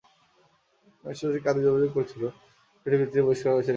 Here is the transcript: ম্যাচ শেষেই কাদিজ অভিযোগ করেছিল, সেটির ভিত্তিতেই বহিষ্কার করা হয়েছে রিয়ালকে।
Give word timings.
ম্যাচ 1.03 1.15
শেষেই 1.19 1.41
কাদিজ 1.45 1.65
অভিযোগ 1.71 1.91
করেছিল, 1.93 2.23
সেটির 2.79 2.99
ভিত্তিতেই 2.99 3.25
বহিষ্কার 3.27 3.49
করা 3.49 3.55
হয়েছে 3.55 3.61
রিয়ালকে। 3.61 3.69